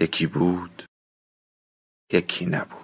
یکی 0.00 0.26
بود 0.26 0.82
یکی 2.12 2.46
نبود. 2.46 2.80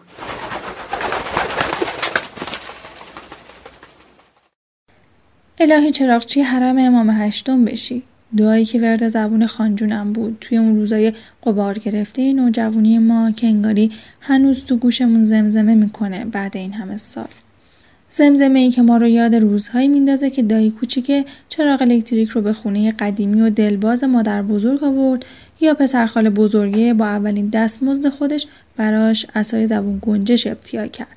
الهی 5.60 5.90
چراغچی 5.90 6.42
حرم 6.42 6.78
امام 6.78 7.10
هشتم 7.10 7.64
بشی. 7.64 8.02
دعایی 8.36 8.64
که 8.64 8.80
ورد 8.80 9.08
زبون 9.08 9.46
خانجونم 9.46 10.12
بود. 10.12 10.38
توی 10.40 10.58
اون 10.58 10.76
روزای 10.76 11.12
قبار 11.42 11.78
گرفته 11.78 12.32
نوجوانی 12.32 12.98
ما 12.98 13.30
که 13.30 13.46
انگاری 13.46 13.92
هنوز 14.20 14.66
تو 14.66 14.76
گوشمون 14.76 15.24
زمزمه 15.24 15.74
می‌کنه 15.74 16.24
بعد 16.24 16.56
این 16.56 16.72
همه 16.72 16.96
سال. 16.96 17.28
زمزمه 18.10 18.58
ای 18.58 18.70
که 18.70 18.82
ما 18.82 18.96
رو 18.96 19.06
یاد 19.06 19.34
روزهایی 19.34 19.88
میندازه 19.88 20.30
که 20.30 20.42
دایی 20.42 20.70
کوچیک 20.70 21.26
چراغ 21.48 21.82
الکتریک 21.82 22.28
رو 22.28 22.40
به 22.40 22.52
خونه 22.52 22.92
قدیمی 22.92 23.40
و 23.40 23.50
دلباز 23.50 24.04
مادر 24.04 24.42
بزرگ 24.42 24.84
آورد 24.84 25.24
یا 25.60 25.74
پسرخال 25.74 26.30
بزرگه 26.30 26.94
با 26.94 27.06
اولین 27.06 27.48
دستمزد 27.48 28.08
خودش 28.08 28.46
براش 28.76 29.26
اسای 29.34 29.66
زبون 29.66 29.98
گنجش 30.02 30.46
ابتیا 30.46 30.86
کرد. 30.86 31.16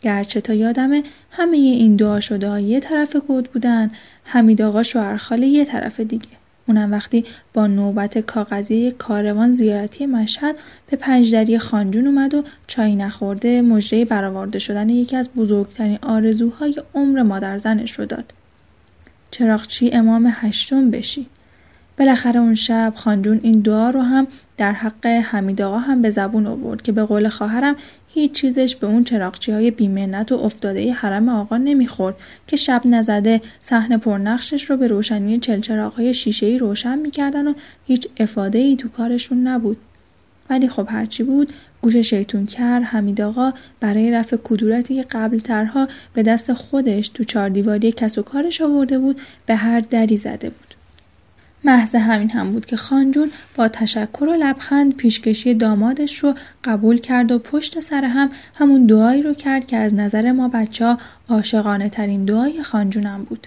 گرچه 0.00 0.40
تا 0.40 0.54
یادمه 0.54 1.02
همه 1.30 1.56
این 1.56 1.96
دعا 1.96 2.20
شده 2.20 2.62
یه 2.62 2.80
طرف 2.80 3.16
کود 3.16 3.48
بودن 3.52 3.90
حمید 4.24 4.62
آقا 4.62 4.82
شوهرخاله 4.82 5.46
یه 5.46 5.64
طرف 5.64 6.00
دیگه. 6.00 6.28
اونم 6.68 6.92
وقتی 6.92 7.24
با 7.54 7.66
نوبت 7.66 8.18
کاغذی 8.18 8.90
کاروان 8.90 9.54
زیارتی 9.54 10.06
مشهد 10.06 10.56
به 10.90 10.96
پنجدری 10.96 11.58
خانجون 11.58 12.06
اومد 12.06 12.34
و 12.34 12.44
چای 12.66 12.96
نخورده 12.96 13.62
مجره 13.62 14.04
برآورده 14.04 14.58
شدن 14.58 14.88
یکی 14.88 15.16
از 15.16 15.30
بزرگترین 15.36 15.98
آرزوهای 16.02 16.82
عمر 16.94 17.22
مادر 17.22 17.58
زنش 17.58 17.92
رو 17.92 18.06
داد. 18.06 18.32
چراغچی 19.30 19.90
امام 19.92 20.32
هشتم 20.34 20.90
بشی. 20.90 21.26
بالاخره 21.98 22.40
اون 22.40 22.54
شب 22.54 22.92
خانجون 22.96 23.40
این 23.42 23.60
دعا 23.60 23.90
رو 23.90 24.00
هم 24.00 24.26
در 24.56 24.72
حق 24.72 25.06
حمید 25.06 25.62
آقا 25.62 25.78
هم 25.78 26.02
به 26.02 26.10
زبون 26.10 26.46
آورد 26.46 26.82
که 26.82 26.92
به 26.92 27.04
قول 27.04 27.28
خواهرم 27.28 27.76
هیچ 28.08 28.32
چیزش 28.32 28.76
به 28.76 28.86
اون 28.86 29.04
چراغچی 29.04 29.52
های 29.52 29.70
بیمنت 29.70 30.32
و 30.32 30.34
افتاده 30.34 30.92
حرم 30.92 31.28
آقا 31.28 31.56
نمی‌خورد 31.56 32.16
که 32.46 32.56
شب 32.56 32.82
نزده 32.84 33.40
صحنه 33.60 33.98
پرنقشش 33.98 34.70
رو 34.70 34.76
به 34.76 34.86
روشنی 34.88 35.38
چلچراغ 35.38 35.94
های 35.94 36.14
شیشه 36.14 36.46
ای 36.46 36.58
روشن 36.58 36.98
می‌کردن 36.98 37.48
و 37.48 37.54
هیچ 37.86 38.08
افاده 38.20 38.58
ای 38.58 38.76
تو 38.76 38.88
کارشون 38.88 39.46
نبود. 39.46 39.76
ولی 40.50 40.68
خب 40.68 40.86
هرچی 40.90 41.22
بود 41.22 41.52
گوش 41.82 41.96
شیطون 41.96 42.46
کر 42.46 42.80
حمید 42.80 43.20
آقا 43.20 43.52
برای 43.80 44.10
رفع 44.10 44.36
کدورتی 44.44 44.94
که 44.94 45.02
قبل 45.02 45.38
ترها 45.38 45.88
به 46.14 46.22
دست 46.22 46.52
خودش 46.52 47.08
تو 47.08 47.24
چار 47.24 47.48
دیواری 47.48 47.92
کس 47.92 48.18
و 48.18 48.22
کارش 48.22 48.60
آورده 48.60 48.98
بود 48.98 49.20
به 49.46 49.56
هر 49.56 49.80
دری 49.80 50.16
زده 50.16 50.50
بود. 50.50 50.65
محض 51.64 51.94
همین 51.94 52.30
هم 52.30 52.52
بود 52.52 52.66
که 52.66 52.76
خانجون 52.76 53.30
با 53.54 53.68
تشکر 53.68 54.24
و 54.24 54.34
لبخند 54.34 54.96
پیشکشی 54.96 55.54
دامادش 55.54 56.18
رو 56.18 56.34
قبول 56.64 56.98
کرد 56.98 57.32
و 57.32 57.38
پشت 57.38 57.80
سر 57.80 58.04
هم 58.04 58.30
همون 58.54 58.86
دعایی 58.86 59.22
رو 59.22 59.34
کرد 59.34 59.66
که 59.66 59.76
از 59.76 59.94
نظر 59.94 60.32
ما 60.32 60.48
بچه 60.48 60.84
ها 60.84 60.98
عاشقانه 61.28 61.88
ترین 61.88 62.24
دعای 62.24 62.62
خانجونم 62.62 63.24
بود. 63.24 63.46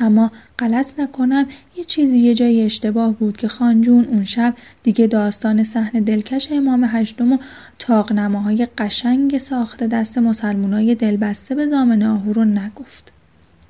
اما 0.00 0.30
غلط 0.58 1.00
نکنم 1.00 1.46
یه 1.76 1.84
چیزی 1.84 2.18
یه 2.18 2.34
جای 2.34 2.62
اشتباه 2.62 3.12
بود 3.12 3.36
که 3.36 3.48
خانجون 3.48 4.04
اون 4.04 4.24
شب 4.24 4.54
دیگه 4.82 5.06
داستان 5.06 5.64
صحنه 5.64 6.00
دلکش 6.00 6.48
امام 6.52 6.84
هشتم 6.84 7.32
و 7.32 7.38
تاقنماهای 7.78 8.68
قشنگ 8.78 9.38
ساخته 9.38 9.86
دست 9.86 10.18
مسلمونای 10.18 10.94
دلبسته 10.94 11.54
به 11.54 11.66
زامن 11.66 12.02
آهو 12.02 12.32
رو 12.32 12.44
نگفت. 12.44 13.13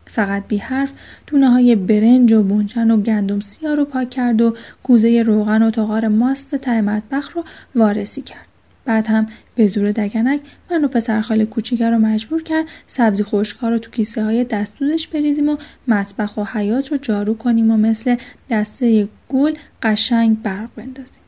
فقط 0.07 0.49
بی 0.49 0.57
حرف 0.59 0.93
دونه 1.27 1.49
های 1.49 1.77
برنج 1.77 2.33
و 2.33 2.43
بونچن 2.43 2.91
و 2.91 2.97
گندم 2.97 3.41
سیاه 3.41 3.75
رو 3.75 3.85
پاک 3.85 4.11
کرد 4.11 4.43
و 4.43 4.57
کوزه 4.83 5.23
روغن 5.23 5.63
و 5.63 5.71
تغار 5.71 6.09
ماست 6.09 6.55
ته 6.55 6.81
مطبخ 6.81 7.37
رو 7.37 7.45
وارسی 7.75 8.23
کرد. 8.23 8.47
بعد 8.85 9.07
هم 9.07 9.27
به 9.55 9.67
زور 9.67 9.93
دگنک 9.93 10.41
من 10.71 10.85
و 10.85 10.89
پسرخال 10.89 11.45
کوچیکه 11.45 11.91
رو 11.91 11.99
مجبور 11.99 12.43
کرد 12.43 12.65
سبزی 12.87 13.25
خشکها 13.25 13.69
رو 13.69 13.79
تو 13.79 13.91
کیسه 13.91 14.25
های 14.25 14.45
دستوزش 14.45 15.07
بریزیم 15.07 15.49
و 15.49 15.57
مطبخ 15.89 16.37
و 16.37 16.45
حیات 16.45 16.93
رو 16.93 16.99
جارو 16.99 17.35
کنیم 17.35 17.71
و 17.71 17.77
مثل 17.77 18.17
دسته 18.51 19.09
گل 19.29 19.55
قشنگ 19.83 20.43
برق 20.43 20.69
بندازیم. 20.77 21.23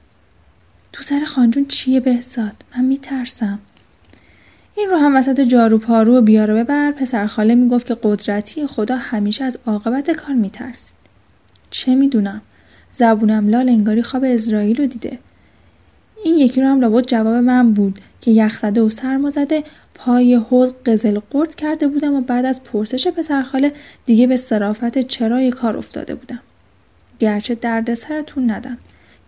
تو 0.92 1.02
سر 1.02 1.24
خانجون 1.24 1.64
چیه 1.64 2.00
بهزاد؟ 2.00 2.64
من 2.76 2.84
میترسم. 2.84 3.58
این 4.76 4.88
رو 4.90 4.96
هم 4.96 5.16
وسط 5.16 5.40
جارو 5.40 5.78
پارو 5.78 6.18
و 6.18 6.20
بیارو 6.20 6.56
ببر. 6.56 6.92
پسر 6.92 7.26
خاله 7.26 7.54
می‌گفت 7.54 7.86
که 7.86 7.96
قدرتی 8.02 8.66
خدا 8.66 8.96
همیشه 8.96 9.44
از 9.44 9.58
عاقبت 9.66 10.10
کار 10.10 10.34
میترسید 10.34 10.96
چه 11.70 11.94
می‌دونم؟ 11.94 12.40
زبونم 12.92 13.48
لال 13.48 13.68
انگاری 13.68 14.02
خواب 14.02 14.24
اسرائیل 14.24 14.76
رو 14.76 14.86
دیده. 14.86 15.18
این 16.24 16.34
یکی 16.34 16.60
رو 16.60 16.68
هم 16.68 16.80
لابد 16.80 17.06
جواب 17.06 17.34
من 17.34 17.72
بود 17.72 17.98
که 18.20 18.30
یخ 18.30 18.58
زده 18.58 18.80
و 18.80 18.90
سرما 18.90 19.30
زده 19.30 19.64
پای 19.94 20.34
حوض 20.34 20.70
قزل 20.86 21.20
قرد 21.30 21.54
کرده 21.54 21.88
بودم 21.88 22.14
و 22.14 22.20
بعد 22.20 22.44
از 22.44 22.62
پرسش 22.62 23.08
پسرخاله 23.08 23.72
دیگه 24.04 24.26
به 24.26 24.36
صرافت 24.36 24.98
چرای 24.98 25.50
کار 25.50 25.76
افتاده 25.76 26.14
بودم. 26.14 26.40
گرچه 27.18 27.54
درد 27.54 27.94
سرتون 27.94 28.50
ندم 28.50 28.78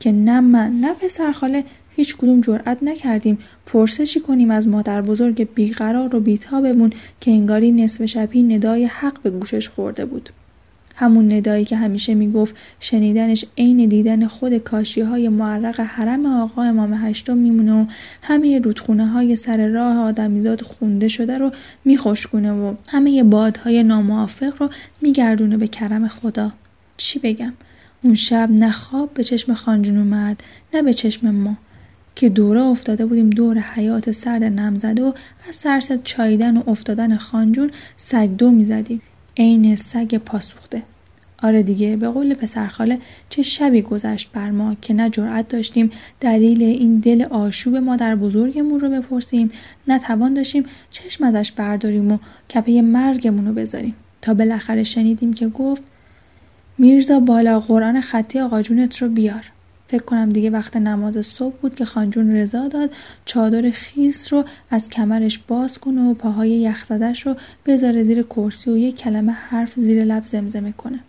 که 0.00 0.12
نه 0.12 0.40
من 0.40 0.72
نه 0.80 0.94
پسرخاله 0.94 1.64
هیچ 1.98 2.16
کدوم 2.16 2.40
جرأت 2.40 2.82
نکردیم 2.82 3.38
پرسشی 3.66 4.20
کنیم 4.20 4.50
از 4.50 4.68
مادر 4.68 5.02
بزرگ 5.02 5.54
بیقرار 5.54 6.16
و 6.16 6.20
بیتابمون 6.20 6.92
که 7.20 7.30
انگاری 7.30 7.72
نصف 7.72 8.06
شبی 8.06 8.42
ندای 8.42 8.84
حق 8.84 9.22
به 9.22 9.30
گوشش 9.30 9.68
خورده 9.68 10.04
بود. 10.04 10.30
همون 10.94 11.32
ندایی 11.32 11.64
که 11.64 11.76
همیشه 11.76 12.14
می‌گفت 12.14 12.56
شنیدنش 12.80 13.44
عین 13.58 13.88
دیدن 13.88 14.26
خود 14.26 14.58
کاشی 14.58 15.00
های 15.00 15.28
معرق 15.28 15.80
حرم 15.80 16.26
آقا 16.26 16.62
امام 16.62 16.94
هشتم 16.94 17.36
میمونه 17.36 17.82
و 17.82 17.86
همه 18.22 18.58
رودخونه 18.58 19.06
های 19.06 19.36
سر 19.36 19.66
راه 19.66 19.98
آدمیزاد 19.98 20.60
خونده 20.60 21.08
شده 21.08 21.38
رو 21.38 21.52
میخشکونه 21.84 22.52
و 22.52 22.74
همه 22.88 23.22
بادهای 23.22 23.82
ناموافق 23.82 24.62
رو 24.62 24.70
میگردونه 25.02 25.56
به 25.56 25.68
کرم 25.68 26.08
خدا. 26.08 26.52
چی 26.96 27.18
بگم؟ 27.18 27.52
اون 28.02 28.14
شب 28.14 28.48
نه 28.50 28.72
خواب 28.72 29.14
به 29.14 29.24
چشم 29.24 29.54
خانجون 29.54 29.98
اومد 29.98 30.42
نه 30.74 30.82
به 30.82 30.92
چشم 30.92 31.30
ما. 31.30 31.56
که 32.18 32.28
دوره 32.28 32.60
افتاده 32.60 33.06
بودیم 33.06 33.30
دور 33.30 33.58
حیات 33.58 34.10
سرد 34.10 34.44
نمزده 34.44 35.02
و 35.02 35.12
از 35.48 35.56
سرس 35.56 35.92
چاییدن 36.04 36.56
و 36.56 36.62
افتادن 36.66 37.16
خانجون 37.16 37.70
سگ 37.96 38.30
دو 38.38 38.50
می‌زدیم 38.50 39.02
عین 39.36 39.76
سگ 39.76 40.16
پاسوخته 40.16 40.82
آره 41.42 41.62
دیگه 41.62 41.96
به 41.96 42.08
قول 42.08 42.34
پسرخاله 42.34 42.98
چه 43.28 43.42
شبی 43.42 43.82
گذشت 43.82 44.30
بر 44.32 44.50
ما 44.50 44.76
که 44.82 44.94
نه 44.94 45.10
جرأت 45.10 45.48
داشتیم 45.48 45.90
دلیل 46.20 46.62
این 46.62 46.98
دل 46.98 47.22
آشوب 47.22 47.76
مادر 47.76 48.16
بزرگمون 48.16 48.80
رو 48.80 48.88
بپرسیم 48.90 49.50
نه 49.88 49.98
توان 49.98 50.34
داشتیم 50.34 50.64
چشم 50.90 51.24
ازش 51.24 51.52
برداریم 51.52 52.12
و 52.12 52.18
کپه 52.54 52.82
مرگمون 52.82 53.46
رو 53.46 53.54
بذاریم. 53.54 53.94
تا 54.22 54.34
بالاخره 54.34 54.82
شنیدیم 54.82 55.32
که 55.32 55.48
گفت 55.48 55.82
میرزا 56.78 57.20
بالا 57.20 57.60
قرآن 57.60 58.00
خطی 58.00 58.40
آقا 58.40 58.62
جونت 58.62 58.96
رو 58.96 59.08
بیار. 59.08 59.44
فکر 59.88 60.02
کنم 60.02 60.28
دیگه 60.28 60.50
وقت 60.50 60.76
نماز 60.76 61.26
صبح 61.26 61.54
بود 61.62 61.74
که 61.74 61.84
خانجون 61.84 62.30
رضا 62.30 62.68
داد. 62.68 62.90
چادر 63.24 63.70
خیس 63.70 64.32
رو 64.32 64.44
از 64.70 64.90
کمرش 64.90 65.38
باز 65.38 65.78
کنه 65.78 66.10
و 66.10 66.14
پاهای 66.14 66.50
یخزدش 66.50 67.26
رو 67.26 67.34
بذاره 67.66 68.02
زیر 68.04 68.22
کرسی 68.22 68.70
و 68.70 68.76
یک 68.76 68.96
کلمه 68.96 69.32
حرف 69.32 69.74
زیر 69.74 70.04
لب 70.04 70.24
زمزمه 70.24 70.72
کنه. 70.72 71.00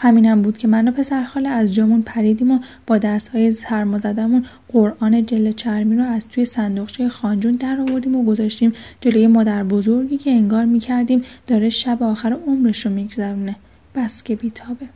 همینم 0.00 0.30
هم 0.30 0.42
بود 0.42 0.58
که 0.58 0.68
من 0.68 0.88
و 0.88 0.90
پسرخاله 0.90 1.48
از 1.48 1.74
جامون 1.74 2.02
پریدیم 2.02 2.50
و 2.50 2.58
با 2.86 2.98
دستهای 2.98 3.52
سرمازدمون 3.52 4.46
قرآن 4.68 5.26
جل 5.26 5.52
چرمی 5.52 5.96
رو 5.96 6.04
از 6.04 6.28
توی 6.28 6.44
صندوقچه 6.44 7.08
خانجون 7.08 7.54
در 7.54 7.80
آوردیم 7.80 8.16
و 8.16 8.24
گذاشتیم 8.24 8.72
جلوی 9.00 9.26
مادر 9.26 9.64
بزرگی 9.64 10.16
که 10.16 10.30
انگار 10.30 10.64
می‌کردیم 10.64 11.22
داره 11.46 11.68
شب 11.68 12.02
آخر 12.02 12.32
عمرش 12.46 12.86
رو 12.86 12.92
میگذرونه. 12.92 13.56
بس 13.94 14.22
که 14.22 14.36
بیتابه. 14.36 14.88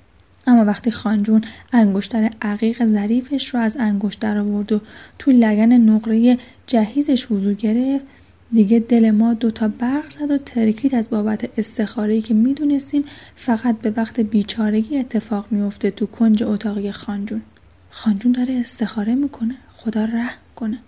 اما 0.47 0.65
وقتی 0.65 0.91
خانجون 0.91 1.44
انگشتر 1.73 2.31
عقیق 2.43 2.87
ظریفش 2.87 3.49
رو 3.49 3.61
از 3.61 3.77
انگشت 3.81 4.21
در 4.21 4.39
آورد 4.39 4.73
و 4.73 4.81
تو 5.19 5.31
لگن 5.31 5.73
نقره 5.73 6.39
جهیزش 6.67 7.31
وضو 7.31 7.55
گرفت 7.55 8.05
دیگه 8.53 8.79
دل 8.79 9.11
ما 9.11 9.35
دوتا 9.35 9.69
برق 9.69 10.11
زد 10.11 10.31
و 10.31 10.39
ترکید 10.39 10.94
از 10.94 11.11
بابت 11.11 11.59
استخاره 11.59 12.21
که 12.21 12.35
می‌دونستیم 12.35 13.05
فقط 13.37 13.79
به 13.79 13.93
وقت 13.97 14.21
بیچارگی 14.21 14.99
اتفاق 14.99 15.47
میفته 15.50 15.91
تو 15.91 16.06
کنج 16.06 16.43
اتاقی 16.43 16.93
خانجون 16.93 17.43
خانجون 17.91 18.33
داره 18.33 18.55
استخاره 18.55 19.15
می‌کنه 19.15 19.55
خدا 19.75 20.05
رحم 20.05 20.39
کنه. 20.56 20.79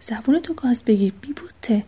زبون 0.00 0.40
تو 0.40 0.54
گاز 0.54 0.82
بگیر 0.84 1.12
بی 1.20 1.32
بوته 1.32 1.84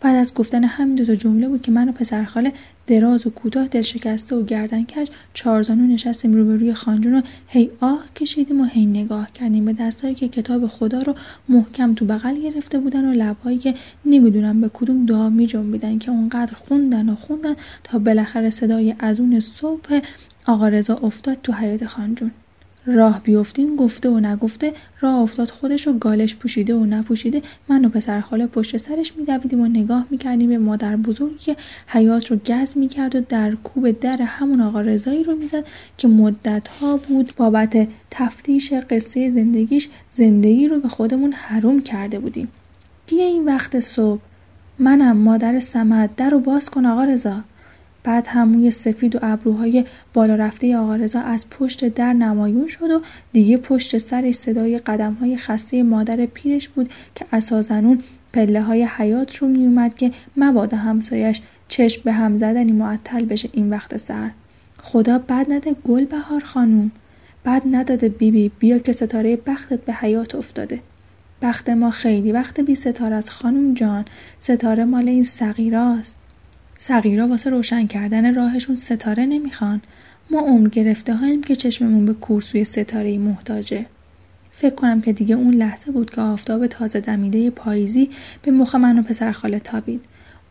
بعد 0.00 0.16
از 0.16 0.34
گفتن 0.34 0.64
همین 0.64 0.94
دوتا 0.94 1.14
جمله 1.14 1.48
بود 1.48 1.62
که 1.62 1.72
من 1.72 1.88
و 1.88 1.92
پسرخاله 1.92 2.52
دراز 2.86 3.26
و 3.26 3.30
کوتاه 3.30 3.68
دل 3.68 3.82
شکسته 3.82 4.36
و 4.36 4.44
گردن 4.44 4.84
کش 4.84 5.08
چارزانو 5.34 5.86
نشستیم 5.86 6.32
روبروی 6.32 6.74
خانجون 6.74 7.14
و 7.14 7.22
هی 7.46 7.70
آه 7.80 8.04
کشیدیم 8.16 8.60
و 8.60 8.64
هی 8.64 8.86
نگاه 8.86 9.32
کردیم 9.32 9.64
به 9.64 9.72
دستهایی 9.72 10.14
که 10.14 10.28
کتاب 10.28 10.66
خدا 10.66 11.02
رو 11.02 11.14
محکم 11.48 11.94
تو 11.94 12.04
بغل 12.04 12.40
گرفته 12.40 12.78
بودن 12.78 13.04
و 13.04 13.12
لبهایی 13.12 13.58
که 13.58 13.74
نمی‌دونم 14.04 14.60
به 14.60 14.70
کدوم 14.74 15.06
دعا 15.06 15.30
می 15.30 15.46
جنبیدن 15.46 15.98
که 15.98 16.10
اونقدر 16.10 16.54
خوندن 16.54 17.08
و 17.08 17.14
خوندن 17.14 17.54
تا 17.84 17.98
بالاخره 17.98 18.50
صدای 18.50 18.94
از 18.98 19.20
اون 19.20 19.40
صبح 19.40 20.00
آقا 20.46 20.68
رضا 20.68 20.94
افتاد 20.94 21.38
تو 21.42 21.52
حیات 21.52 21.86
خانجون. 21.86 22.30
راه 22.86 23.22
بیفتین 23.22 23.76
گفته 23.76 24.10
و 24.10 24.20
نگفته 24.20 24.72
راه 25.00 25.14
افتاد 25.20 25.50
خودش 25.50 25.88
و 25.88 25.98
گالش 25.98 26.36
پوشیده 26.36 26.74
و 26.74 26.84
نپوشیده. 26.84 27.42
من 27.68 27.84
و 27.84 27.88
پسر 27.88 28.20
خاله 28.20 28.46
پشت 28.46 28.76
سرش 28.76 29.12
میدویدیم 29.16 29.60
و 29.60 29.66
نگاه 29.66 30.06
می‌کردیم 30.10 30.48
به 30.48 30.58
مادر 30.58 30.96
بزرگی 30.96 31.38
که 31.38 31.56
حیات 31.86 32.30
رو 32.30 32.36
گز 32.36 32.76
می‌کرد 32.76 33.16
و 33.16 33.20
در 33.28 33.50
کوب 33.50 34.00
در 34.00 34.22
همون 34.22 34.60
آقا 34.60 34.80
رضایی 34.80 35.24
رو 35.24 35.34
می‌زد 35.34 35.64
که 35.98 36.08
مدت 36.08 36.68
ها 36.68 36.96
بود 36.96 37.32
بابت 37.36 37.88
تفتیش 38.10 38.72
قصه 38.72 39.30
زندگیش 39.30 39.88
زندگی 40.12 40.68
رو 40.68 40.80
به 40.80 40.88
خودمون 40.88 41.32
حروم 41.32 41.82
کرده 41.82 42.18
بودیم. 42.18 42.48
بیا 43.06 43.24
این 43.24 43.44
وقت 43.44 43.80
صبح. 43.80 44.20
منم 44.78 45.16
مادر 45.16 45.60
سمت 45.60 46.16
در 46.16 46.30
رو 46.30 46.40
باز 46.40 46.70
کن 46.70 46.86
آقا 46.86 47.04
رضا. 47.04 47.36
بعد 48.04 48.26
هموی 48.28 48.70
سفید 48.70 49.16
و 49.16 49.18
ابروهای 49.22 49.84
بالا 50.14 50.34
رفته 50.34 50.76
آقا 50.76 51.20
از 51.24 51.50
پشت 51.50 51.84
در 51.88 52.12
نمایون 52.12 52.66
شد 52.66 52.90
و 52.90 53.00
دیگه 53.32 53.56
پشت 53.56 53.98
سرش 53.98 54.34
صدای 54.34 54.78
قدم 54.78 55.14
های 55.14 55.36
خسته 55.36 55.82
مادر 55.82 56.26
پیرش 56.26 56.68
بود 56.68 56.90
که 57.14 57.26
اساسنون 57.32 58.02
پله 58.32 58.62
های 58.62 58.84
حیات 58.84 59.36
رو 59.36 59.48
میومد 59.48 59.96
که 59.96 60.10
مبادا 60.36 60.76
همسایش 60.76 61.40
چشم 61.68 62.02
به 62.04 62.12
هم 62.12 62.38
زدنی 62.38 62.72
معطل 62.72 63.24
بشه 63.24 63.48
این 63.52 63.70
وقت 63.70 63.96
سر. 63.96 64.30
خدا 64.82 65.18
بد 65.18 65.46
نده 65.52 65.76
گل 65.84 66.04
بهار 66.04 66.40
خانوم. 66.44 66.90
بد 67.44 67.62
نداده 67.70 68.08
بیبی 68.08 68.48
بی 68.48 68.54
بیا 68.58 68.78
که 68.78 68.92
ستاره 68.92 69.36
بختت 69.36 69.84
به 69.84 69.92
حیات 69.92 70.34
افتاده. 70.34 70.80
بخت 71.42 71.70
ما 71.70 71.90
خیلی 71.90 72.32
وقت 72.32 72.60
بی 72.60 72.74
ستاره 72.74 73.16
از 73.16 73.30
خانوم 73.30 73.74
جان. 73.74 74.04
ستاره 74.40 74.84
مال 74.84 75.08
این 75.08 75.24
صغیراست. 75.24 76.19
صغیرا 76.82 77.28
واسه 77.28 77.50
روشن 77.50 77.86
کردن 77.86 78.34
راهشون 78.34 78.76
ستاره 78.76 79.26
نمی‌خوان. 79.26 79.80
ما 80.30 80.40
عمر 80.40 80.68
گرفته 80.68 81.14
هاییم 81.14 81.42
که 81.42 81.56
چشممون 81.56 82.06
به 82.06 82.12
کورسوی 82.14 82.64
ستاره 82.64 83.18
محتاجه. 83.18 83.86
فکر 84.52 84.74
کنم 84.74 85.00
که 85.00 85.12
دیگه 85.12 85.34
اون 85.34 85.54
لحظه 85.54 85.92
بود 85.92 86.10
که 86.10 86.20
آفتاب 86.20 86.66
تازه 86.66 87.00
دمیده 87.00 87.50
پاییزی 87.50 88.10
به 88.42 88.50
مخ 88.50 88.74
من 88.74 88.98
و 88.98 89.02
پسر 89.02 89.32
خاله 89.32 89.58
تابید. 89.58 90.00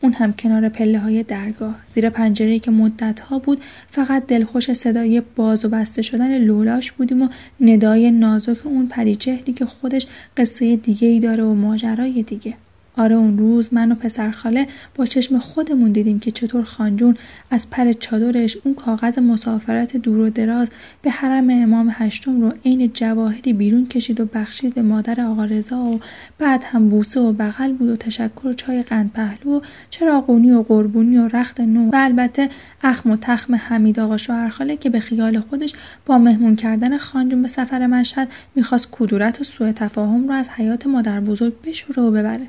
اون 0.02 0.14
هم 0.14 0.34
کنار 0.34 0.70
پله 0.70 1.00
های 1.00 1.24
درگاه. 1.24 1.76
زیر 1.96 2.10
پنجره 2.10 2.60
که 2.60 2.72
مدت 2.72 3.20
ها 3.20 3.40
بود 3.40 3.62
فقط 3.88 4.28
دلخوش 4.28 4.74
صدای 4.74 5.22
باز 5.36 5.66
و 5.66 5.70
بسته 5.70 6.02
شدن 6.02 6.38
لولاش 6.38 6.92
بودیم 6.92 7.22
و 7.22 7.30
ندای 7.62 8.12
نازک 8.12 8.66
اون 8.66 8.88
پریچهری 8.88 9.54
که 9.54 9.66
خودش 9.66 10.08
قصه 10.38 10.76
دیگه 10.76 11.08
ای 11.08 11.20
داره 11.20 11.44
و 11.44 11.54
ماجرای 11.54 12.24
دیگه. 12.24 12.54
آره 13.00 13.16
اون 13.16 13.38
روز 13.38 13.74
من 13.74 13.92
و 13.92 13.96
پسرخاله 13.96 14.68
با 14.96 15.06
چشم 15.06 15.40
خودمون 15.40 15.92
دیدیم 15.92 16.20
که 16.20 16.32
چطور 16.32 16.64
خانجون 16.64 17.18
از 17.52 17.70
پر 17.70 17.92
چادرش 17.92 18.58
اون 18.64 18.74
کاغذ 18.74 19.20
مسافرت 19.20 19.98
دور 19.98 20.18
و 20.18 20.30
دراز 20.30 20.70
به 21.02 21.10
حرم 21.10 21.50
امام 21.50 21.92
هشتم 21.94 22.42
رو 22.42 22.54
عین 22.66 22.92
جواهری 22.94 23.54
بیرون 23.54 23.88
کشید 23.88 24.20
و 24.20 24.26
بخشید 24.26 24.74
به 24.74 24.82
مادر 24.82 25.22
آقا 25.22 25.46
رضا 25.46 25.78
و 25.78 26.00
بعد 26.40 26.64
هم 26.64 26.90
بوسه 26.90 27.20
و 27.20 27.34
بغل 27.34 27.74
بود 27.74 27.90
و 27.90 27.96
تشکر 27.96 28.48
و 28.48 28.54
چای 28.54 28.84
قند 28.84 29.12
پهلو 29.14 29.58
و 29.58 29.62
چراغونی 29.90 30.52
و 30.52 30.64
قربونی 30.64 31.18
و 31.18 31.28
رخت 31.28 31.60
نو. 31.60 31.90
و 31.90 31.96
البته 31.96 32.50
اخم 32.82 33.12
و 33.12 33.18
تخم 33.22 33.56
حمید 33.56 34.00
آقا 34.00 34.18
شوهرخاله 34.18 34.78
که 34.78 34.90
به 34.90 35.00
خیال 35.00 35.40
خودش 35.40 35.74
با 36.06 36.18
مهمون 36.18 36.56
کردن 36.56 36.98
خانجون 36.98 37.42
به 37.42 37.48
سفر 37.48 37.88
مشهد 37.88 38.28
می‌خواست 38.56 38.88
کدورت 38.92 39.42
و 39.42 39.44
سوء 39.44 39.72
تفاهم 39.72 40.28
رو 40.28 40.34
از 40.34 40.50
حیات 40.50 40.88
مادر 40.88 41.20
بزرگ 41.20 41.54
بشوره 41.62 42.04
و 42.04 42.12
ببره. 42.12 42.48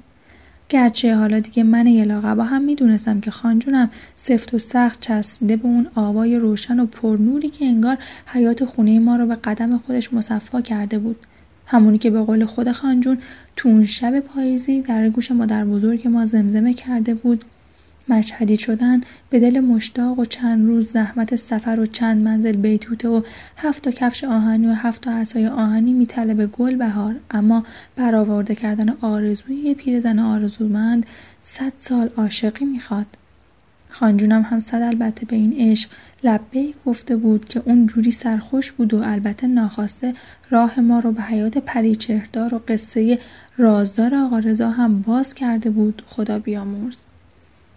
گرچه 0.70 1.16
حالا 1.16 1.40
دیگه 1.40 1.62
من 1.62 1.86
یلاقبا 1.86 2.44
هم 2.44 2.62
می‌دونستم 2.62 3.20
که 3.20 3.30
خانجونم 3.30 3.90
سفت 4.16 4.54
و 4.54 4.58
سخت 4.58 5.00
چسبیده 5.00 5.56
به 5.56 5.64
اون 5.64 5.86
آوای 5.94 6.36
روشن 6.36 6.80
و 6.80 6.86
پرنوری 6.86 7.48
که 7.48 7.64
انگار 7.64 7.98
حیات 8.26 8.64
خونه 8.64 8.98
ما 8.98 9.16
رو 9.16 9.26
به 9.26 9.34
قدم 9.34 9.78
خودش 9.78 10.12
مصفا 10.12 10.60
کرده 10.60 10.98
بود. 10.98 11.16
همونی 11.66 11.98
که 11.98 12.10
به 12.10 12.20
قول 12.20 12.44
خود 12.44 12.72
خانجون 12.72 13.18
تو 13.56 13.68
اون 13.68 13.84
شب 13.84 14.20
پاییزی 14.20 14.82
در 14.82 15.08
گوش 15.08 15.30
مادر 15.30 15.64
بزرگ 15.64 16.08
ما 16.08 16.26
زمزمه 16.26 16.74
کرده 16.74 17.14
بود. 17.14 17.44
مشهدی 18.10 18.56
شدن 18.56 19.00
به 19.30 19.40
دل 19.40 19.60
مشتاق 19.60 20.18
و 20.18 20.24
چند 20.24 20.66
روز 20.66 20.88
زحمت 20.90 21.36
سفر 21.36 21.80
و 21.80 21.86
چند 21.86 22.22
منزل 22.22 22.56
بیتوته 22.56 23.08
و 23.08 23.22
هفت 23.56 23.82
تا 23.82 23.90
کفش 23.90 24.24
آهنی 24.24 24.66
و 24.66 24.72
هفت 24.72 25.02
تا 25.02 25.10
عصای 25.10 25.46
آهنی 25.46 25.92
میطلب 25.92 26.36
به 26.36 26.46
گل 26.46 26.76
بهار. 26.76 27.16
اما 27.30 27.64
برآورده 27.96 28.54
کردن 28.54 28.88
آرزوی 29.00 29.74
پیرزن 29.74 30.18
آرزومند 30.18 31.06
صد 31.44 31.72
سال 31.78 32.10
عاشقی 32.16 32.64
می‌خواد. 32.64 33.06
خانجونم 33.88 34.42
هم 34.42 34.60
صد 34.60 34.82
البته 34.82 35.26
به 35.26 35.36
این 35.36 35.54
عشق 35.58 35.90
لبه 36.24 36.74
گفته 36.86 37.16
بود 37.16 37.44
که 37.44 37.62
اون 37.64 37.86
جوری 37.86 38.10
سرخوش 38.10 38.72
بود 38.72 38.94
و 38.94 39.02
البته 39.02 39.46
ناخواسته 39.46 40.14
راه 40.50 40.80
ما 40.80 40.98
رو 40.98 41.12
به 41.12 41.22
حیات 41.22 41.58
پریچهردار 41.58 42.54
و 42.54 42.62
قصه 42.68 43.18
رازدار 43.56 44.14
آقا 44.14 44.38
رضا 44.38 44.70
هم 44.70 45.02
باز 45.02 45.34
کرده 45.34 45.70
بود. 45.70 46.02
خدا 46.06 46.38
بیامرز. 46.38 46.96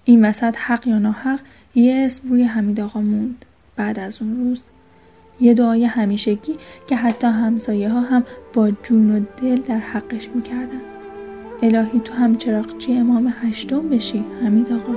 این 0.05 0.25
وسط 0.25 0.55
حق 0.57 0.87
یا 0.87 0.99
ناحق 0.99 1.39
یه 1.75 2.03
اسم 2.05 2.29
روی 2.29 2.43
حمید 2.43 2.79
آقا 2.79 3.01
موند. 3.01 3.45
بعد 3.75 3.99
از 3.99 4.21
اون 4.21 4.35
روز 4.35 4.61
یه 5.39 5.53
دعای 5.53 5.85
همیشگی 5.85 6.57
که 6.87 6.95
حتی 6.95 7.27
همسایه 7.27 7.89
ها 7.89 7.99
هم 7.99 8.23
با 8.53 8.71
جون 8.71 9.15
و 9.15 9.25
دل 9.41 9.61
در 9.61 9.77
حقش 9.77 10.29
می‌کردن. 10.35 10.81
الهی 11.61 11.99
تو 11.99 12.13
هم 12.13 12.37
چراغچی 12.37 12.97
امام 12.97 13.33
هشتم 13.41 13.89
بشی 13.89 14.25
حمید 14.43 14.73
آقا. 14.73 14.93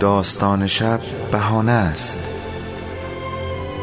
داستان 0.00 0.66
شب 0.66 1.00
بهانه 1.32 1.72
است. 1.72 2.29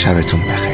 شبتون 0.00 0.40
بخیر. 0.40 0.69